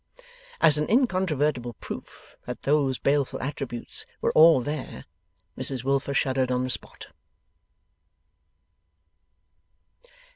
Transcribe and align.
As 0.59 0.79
an 0.79 0.89
incontrovertible 0.89 1.73
proof 1.73 2.35
that 2.47 2.63
those 2.63 2.97
baleful 2.97 3.39
attributes 3.39 4.03
were 4.19 4.31
all 4.31 4.59
there, 4.59 5.05
Mrs 5.55 5.83
Wilfer 5.83 6.15
shuddered 6.15 6.51
on 6.51 6.63
the 6.63 6.71
spot. 6.71 7.09